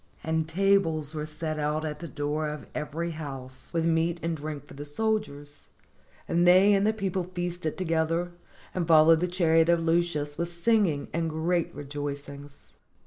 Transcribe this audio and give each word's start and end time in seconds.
And 0.23 0.49
tables 0.49 1.13
were 1.13 1.27
set 1.27 1.59
out 1.59 1.85
at 1.85 1.99
the 1.99 2.07
door 2.07 2.49
of 2.49 2.65
every 2.73 3.11
house, 3.11 3.69
with 3.71 3.85
meat 3.85 4.19
and 4.23 4.35
drink 4.35 4.65
for 4.65 4.73
the 4.73 4.83
soldiers, 4.83 5.67
and 6.27 6.47
they 6.47 6.73
and 6.73 6.87
the 6.87 6.91
people 6.91 7.23
feasted 7.35 7.77
together, 7.77 8.31
and 8.73 8.87
followed 8.87 9.19
the 9.19 9.27
chariot 9.27 9.69
of 9.69 9.83
Lucius 9.83 10.39
with 10.39 10.49
sing 10.49 10.87
ing 10.87 11.07
and 11.13 11.29
great 11.29 11.71
rejoicings. 11.75 12.73